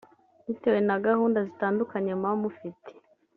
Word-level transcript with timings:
Bitewe 0.45 0.79
na 0.87 0.95
gahunda 1.05 1.39
zitandukanye 1.49 2.11
muba 2.21 2.33
mufite 2.41 2.91